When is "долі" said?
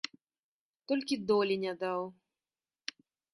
1.33-1.55